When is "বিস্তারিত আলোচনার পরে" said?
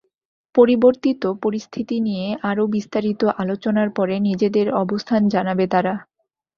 2.75-4.15